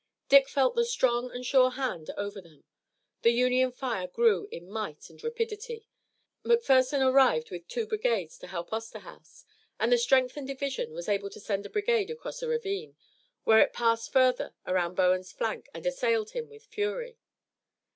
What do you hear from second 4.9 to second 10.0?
and rapidity. McPherson arrived with two brigades to help Osterhaus, and the